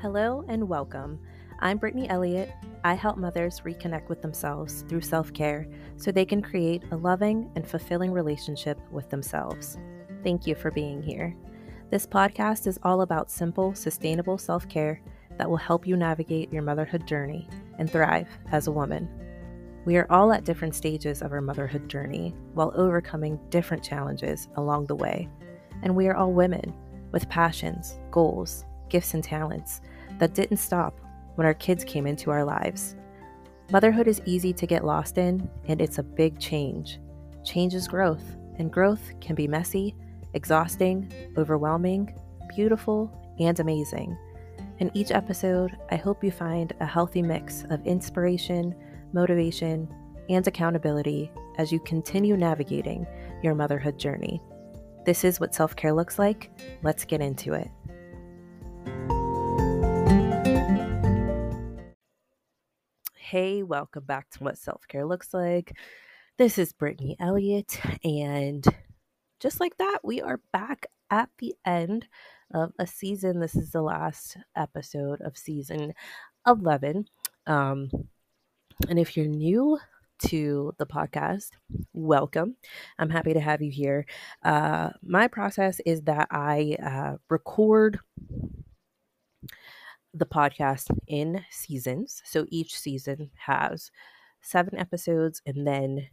[0.00, 1.18] Hello and welcome.
[1.58, 2.52] I'm Brittany Elliott.
[2.84, 7.50] I help mothers reconnect with themselves through self care so they can create a loving
[7.56, 9.76] and fulfilling relationship with themselves.
[10.22, 11.36] Thank you for being here.
[11.90, 15.02] This podcast is all about simple, sustainable self care
[15.36, 17.48] that will help you navigate your motherhood journey
[17.80, 19.08] and thrive as a woman.
[19.84, 24.86] We are all at different stages of our motherhood journey while overcoming different challenges along
[24.86, 25.28] the way.
[25.82, 26.72] And we are all women
[27.10, 29.80] with passions, goals, gifts, and talents
[30.18, 31.00] that didn't stop
[31.36, 32.96] when our kids came into our lives.
[33.70, 36.98] Motherhood is easy to get lost in, and it's a big change.
[37.44, 39.94] Change is growth, and growth can be messy,
[40.34, 42.14] exhausting, overwhelming,
[42.54, 44.16] beautiful, and amazing.
[44.78, 48.74] In each episode, I hope you find a healthy mix of inspiration,
[49.12, 49.88] motivation,
[50.28, 53.06] and accountability as you continue navigating
[53.42, 54.40] your motherhood journey.
[55.04, 56.50] This is what self care looks like.
[56.82, 57.68] Let's get into it.
[63.30, 65.76] Hey, welcome back to What Self Care Looks Like.
[66.38, 68.64] This is Brittany Elliott, and
[69.38, 72.06] just like that, we are back at the end
[72.54, 73.38] of a season.
[73.38, 75.92] This is the last episode of season
[76.46, 77.04] 11.
[77.46, 77.90] Um,
[78.88, 79.78] and if you're new
[80.20, 81.50] to the podcast,
[81.92, 82.56] welcome.
[82.98, 84.06] I'm happy to have you here.
[84.42, 88.00] Uh, my process is that I uh, record
[90.14, 92.22] the podcast in seasons.
[92.24, 93.90] So each season has
[94.40, 96.08] seven episodes, and then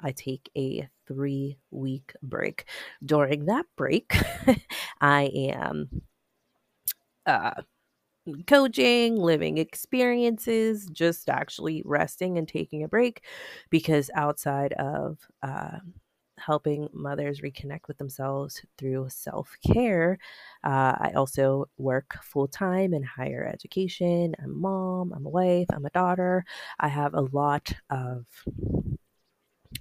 [0.00, 2.66] I take a three week break.
[3.04, 4.14] During that break,
[5.00, 6.02] I am
[7.26, 7.62] uh,
[8.46, 13.24] coaching, living experiences, just actually resting and taking a break
[13.70, 15.78] because outside of uh,
[16.44, 20.18] helping mothers reconnect with themselves through self care.
[20.64, 24.34] Uh, I also work full time in higher education.
[24.42, 26.44] I'm a mom, I'm a wife, I'm a daughter.
[26.80, 28.26] I have a lot of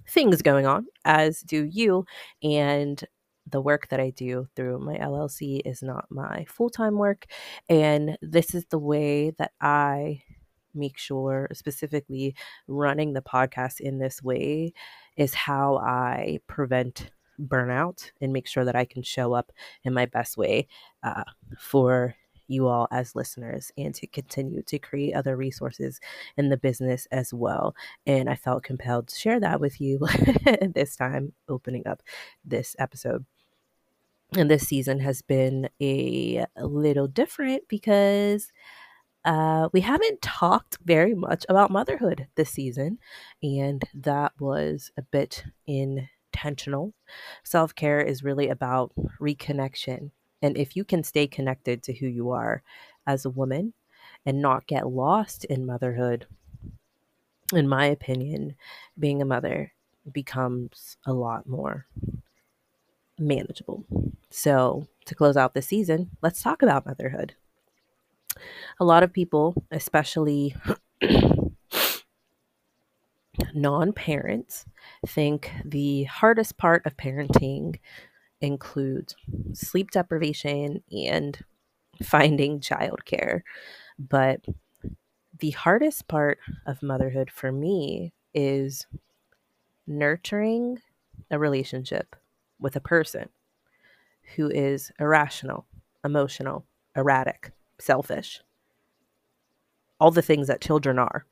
[0.09, 2.05] things going on, as do you.
[2.43, 3.03] And
[3.49, 7.25] the work that I do through my LLC is not my full time work.
[7.69, 10.21] And this is the way that I
[10.77, 12.35] make sure, specifically
[12.67, 14.73] running the podcast in this way,
[15.15, 19.51] is how I prevent burnout and make sure that I can show up
[19.83, 20.67] in my best way
[21.03, 21.23] uh,
[21.57, 22.15] for
[22.47, 25.99] you all as listeners and to continue to create other resources
[26.37, 27.75] in the business as well.
[28.05, 29.99] And I felt compelled to share that with you
[30.73, 32.01] this time, opening up
[32.45, 33.25] this episode.
[34.33, 38.51] And this season has been a, little different because
[39.27, 42.97] uh, we haven't talked very much about motherhood this season,
[43.43, 46.93] and that was a bit intentional.
[47.43, 50.11] Self care is really about reconnection.
[50.41, 52.63] And if you can stay connected to who you are
[53.05, 53.73] as a woman
[54.25, 56.25] and not get lost in motherhood,
[57.53, 58.55] in my opinion,
[58.97, 59.73] being a mother
[60.09, 61.85] becomes a lot more
[63.19, 63.83] manageable.
[64.29, 67.35] So, to close out the season, let's talk about motherhood
[68.79, 70.55] a lot of people, especially
[73.53, 74.65] non parents,
[75.05, 77.79] think the hardest part of parenting
[78.41, 79.15] includes
[79.53, 81.39] sleep deprivation and
[82.03, 83.41] finding childcare.
[83.97, 84.45] But
[85.39, 88.85] the hardest part of motherhood for me is
[89.85, 90.79] nurturing
[91.31, 92.15] a relationship
[92.59, 93.29] with a person
[94.35, 95.65] who is irrational,
[96.03, 96.65] emotional,
[96.95, 98.41] erratic, selfish,
[99.99, 101.25] all the things that children are.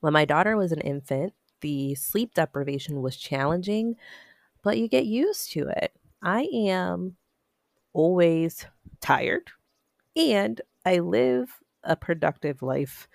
[0.00, 3.96] When my daughter was an infant, the sleep deprivation was challenging,
[4.62, 5.92] but you get used to it.
[6.22, 7.16] I am
[7.92, 8.66] always
[9.00, 9.50] tired
[10.16, 13.08] and I live a productive life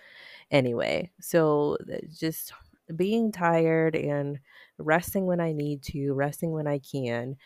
[0.51, 1.11] anyway.
[1.19, 2.53] So uh, just
[2.95, 4.39] being tired and
[4.79, 7.37] resting when I need to, resting when I can,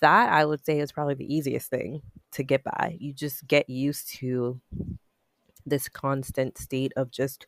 [0.00, 2.02] that I would say is probably the easiest thing
[2.32, 2.96] to get by.
[3.00, 4.60] You just get used to
[5.66, 7.46] this constant state of just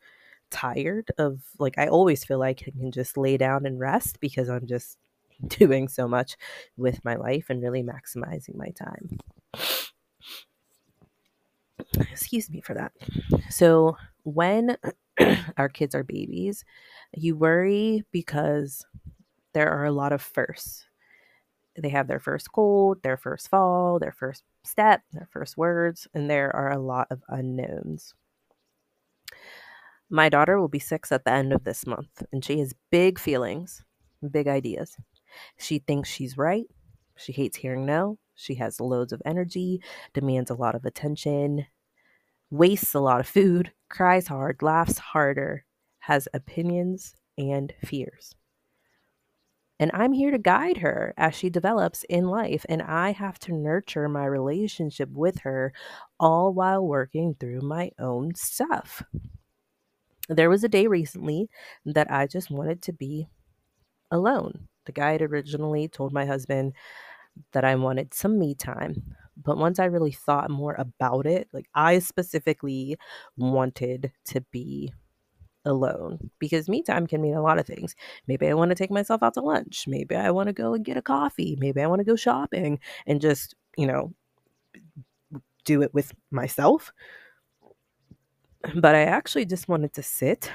[0.50, 4.48] tired of like I always feel like I can just lay down and rest because
[4.48, 4.98] I'm just
[5.46, 6.36] doing so much
[6.76, 9.18] with my life and really maximizing my time.
[11.98, 12.92] Excuse me for that.
[13.50, 14.76] So, when
[15.56, 16.64] our kids are babies,
[17.14, 18.84] you worry because
[19.52, 20.86] there are a lot of firsts.
[21.76, 26.28] They have their first cold, their first fall, their first step, their first words, and
[26.28, 28.14] there are a lot of unknowns.
[30.10, 33.18] My daughter will be six at the end of this month, and she has big
[33.18, 33.82] feelings,
[34.28, 34.96] big ideas.
[35.58, 36.66] She thinks she's right.
[37.16, 38.18] She hates hearing no.
[38.34, 39.82] She has loads of energy,
[40.12, 41.66] demands a lot of attention,
[42.50, 45.64] wastes a lot of food, cries hard, laughs harder,
[46.00, 48.34] has opinions and fears.
[49.80, 52.66] And I'm here to guide her as she develops in life.
[52.68, 55.72] And I have to nurture my relationship with her
[56.20, 59.02] all while working through my own stuff.
[60.28, 61.48] There was a day recently
[61.86, 63.26] that I just wanted to be
[64.10, 64.68] alone.
[64.84, 66.74] The guy had originally told my husband
[67.52, 69.16] that I wanted some me time.
[69.42, 72.98] But once I really thought more about it, like I specifically
[73.38, 74.92] wanted to be
[75.64, 77.94] alone because me time can mean a lot of things.
[78.26, 79.84] Maybe I want to take myself out to lunch.
[79.86, 81.56] Maybe I want to go and get a coffee.
[81.58, 84.12] Maybe I want to go shopping and just, you know,
[85.64, 86.92] do it with myself.
[88.74, 90.50] But I actually just wanted to sit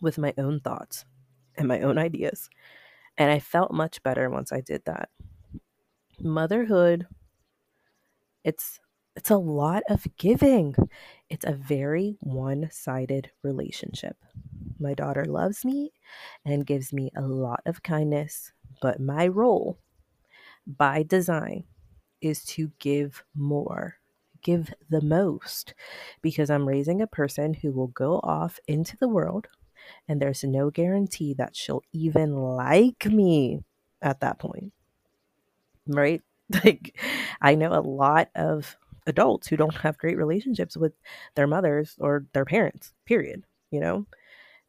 [0.00, 1.04] with my own thoughts
[1.56, 2.48] and my own ideas.
[3.18, 5.08] And I felt much better once I did that.
[6.20, 7.06] Motherhood,
[8.44, 8.78] it's
[9.16, 10.74] it's a lot of giving.
[11.30, 14.16] It's a very one sided relationship.
[14.78, 15.92] My daughter loves me
[16.44, 18.52] and gives me a lot of kindness,
[18.82, 19.78] but my role
[20.66, 21.64] by design
[22.20, 23.96] is to give more,
[24.42, 25.74] give the most,
[26.22, 29.48] because I'm raising a person who will go off into the world
[30.08, 33.60] and there's no guarantee that she'll even like me
[34.02, 34.72] at that point.
[35.86, 36.22] Right?
[36.64, 36.96] Like,
[37.42, 40.92] I know a lot of adults who don't have great relationships with
[41.34, 44.06] their mothers or their parents, period, you know?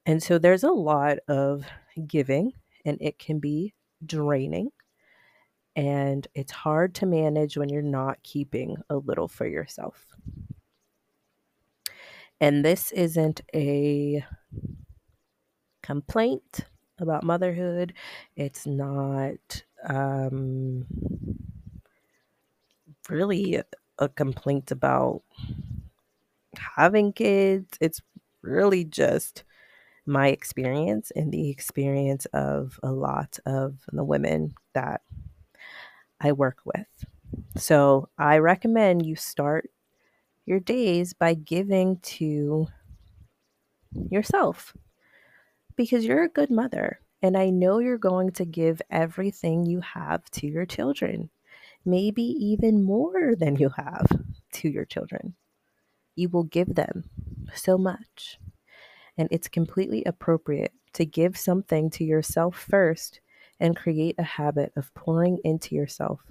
[0.06, 1.66] And so there's a lot of
[2.08, 2.54] giving,
[2.86, 3.74] and it can be
[4.06, 4.70] draining.
[5.76, 10.08] And it's hard to manage when you're not keeping a little for yourself.
[12.40, 14.26] And this isn't a
[15.84, 16.62] complaint
[17.00, 17.94] about motherhood.
[18.36, 20.86] It's not um,
[23.10, 23.62] really
[24.00, 25.22] a complaint about
[26.76, 27.78] having kids.
[27.82, 28.02] It's
[28.42, 29.44] really just
[30.06, 35.02] my experience and the experience of a lot of the women that
[36.22, 37.06] I work with.
[37.58, 39.70] So I recommend you start
[40.46, 42.68] your days by giving to
[44.10, 44.74] yourself
[45.76, 47.00] because you're a good mother.
[47.22, 51.30] And I know you're going to give everything you have to your children
[51.86, 54.08] maybe even more than you have
[54.54, 55.36] to your children.
[56.16, 57.10] You will give them
[57.54, 58.40] so much.
[59.18, 63.20] And it's completely appropriate to give something to yourself first
[63.60, 66.22] and create a habit of pouring into yourself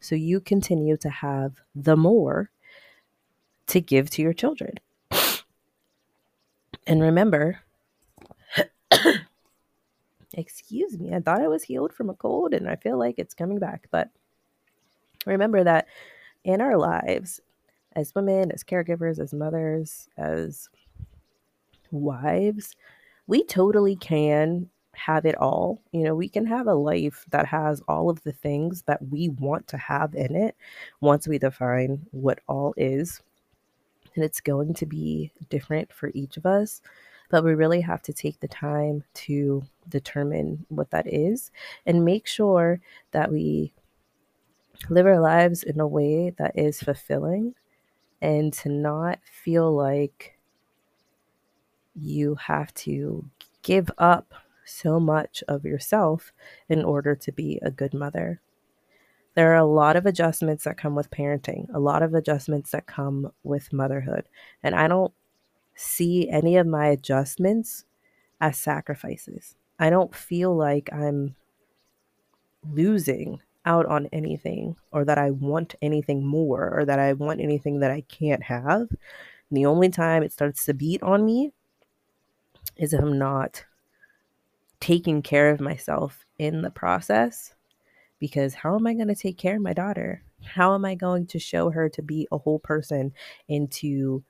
[0.00, 2.50] so you continue to have the more
[3.68, 4.74] to give to your children.
[6.86, 7.60] And remember,
[10.34, 13.34] excuse me, I thought I was healed from a cold and I feel like it's
[13.34, 14.10] coming back, but
[15.26, 15.86] remember that
[16.44, 17.40] in our lives,
[17.94, 20.68] as women, as caregivers, as mothers, as
[21.90, 22.74] wives,
[23.26, 25.80] we totally can have it all.
[25.92, 29.28] You know, we can have a life that has all of the things that we
[29.30, 30.56] want to have in it
[31.00, 33.20] once we define what all is.
[34.14, 36.82] And it's going to be different for each of us,
[37.30, 41.50] but we really have to take the time to determine what that is
[41.86, 42.80] and make sure
[43.12, 43.72] that we
[44.90, 47.54] live our lives in a way that is fulfilling
[48.20, 50.38] and to not feel like
[51.94, 53.28] you have to
[53.62, 54.32] give up
[54.64, 56.32] so much of yourself
[56.68, 58.40] in order to be a good mother.
[59.34, 62.86] There are a lot of adjustments that come with parenting, a lot of adjustments that
[62.86, 64.24] come with motherhood.
[64.62, 65.12] And I don't
[65.74, 67.84] see any of my adjustments
[68.40, 69.56] as sacrifices.
[69.78, 71.34] I don't feel like I'm
[72.70, 77.80] losing out on anything or that I want anything more or that I want anything
[77.80, 78.88] that I can't have.
[78.90, 81.52] And the only time it starts to beat on me
[82.76, 83.64] is if I'm not
[84.80, 87.54] taking care of myself in the process.
[88.18, 90.22] Because how am I going to take care of my daughter?
[90.44, 93.12] How am I going to show her to be a whole person
[93.48, 94.24] and to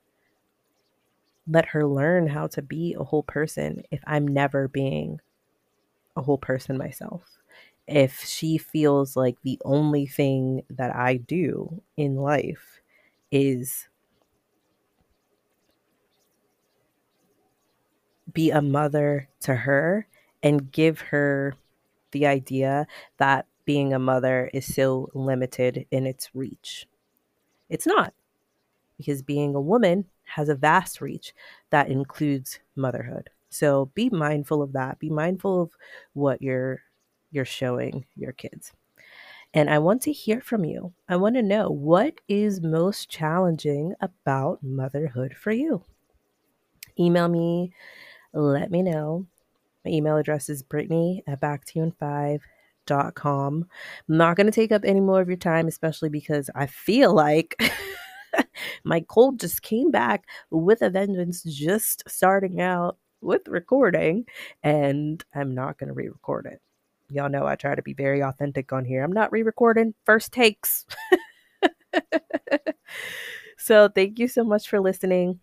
[1.49, 5.21] let her learn how to be a whole person if I'm never being
[6.17, 7.23] a whole person myself?
[7.87, 12.81] If she feels like the only thing that I do in life
[13.31, 13.89] is
[18.33, 20.07] be a mother to her
[20.43, 21.55] and give her
[22.12, 22.87] the idea
[23.19, 26.87] that being a mother is so limited in its reach.
[27.69, 28.12] It's not,
[28.97, 31.35] because being a woman has a vast reach
[31.71, 33.31] that includes motherhood.
[33.51, 34.99] So be mindful of that.
[34.99, 35.71] Be mindful of
[36.15, 36.81] what you're
[37.33, 38.73] you're showing your kids.
[39.55, 40.93] And I want to hear from you.
[41.09, 45.83] I want to know what is most challenging about motherhood for you.
[46.99, 47.73] Email me,
[48.33, 49.27] let me know.
[49.85, 51.93] My email address is Brittany at back to.
[52.91, 57.15] I'm not going to take up any more of your time, especially because I feel
[57.15, 57.61] like
[58.85, 64.25] my cold just came back with a vengeance, just starting out with recording,
[64.62, 66.61] and I'm not going to re record it.
[67.12, 69.04] Y'all know I try to be very authentic on here.
[69.04, 70.87] I'm not re recording first takes.
[73.59, 75.40] so, thank you so much for listening.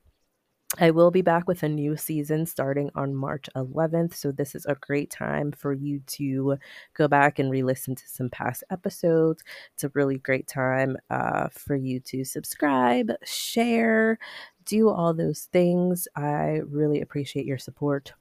[0.77, 4.13] I will be back with a new season starting on March 11th.
[4.13, 6.57] So, this is a great time for you to
[6.93, 9.43] go back and re listen to some past episodes.
[9.73, 14.19] It's a really great time uh, for you to subscribe, share,
[14.63, 16.07] do all those things.
[16.15, 18.13] I really appreciate your support.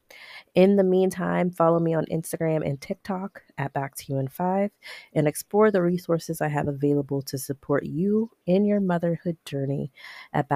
[0.55, 4.71] In the meantime, follow me on Instagram and TikTok at Back to You in Five
[5.12, 9.93] and explore the resources I have available to support you in your motherhood journey
[10.33, 10.49] at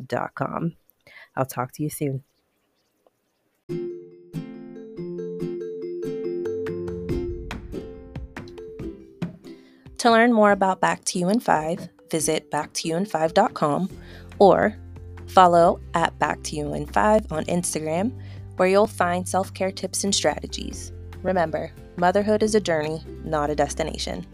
[0.00, 0.76] backtoyouin5.com.
[1.36, 2.24] I'll talk to you soon.
[9.98, 13.88] To learn more about Back to You in 5, visit backtoyouin5.com
[14.38, 14.76] or
[15.26, 18.12] follow at Back to You in 5 on Instagram,
[18.56, 20.92] where you'll find self care tips and strategies.
[21.22, 24.26] Remember, motherhood is a journey, not a destination.